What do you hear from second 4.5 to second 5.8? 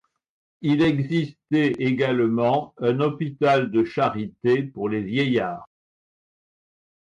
pour les vieillards.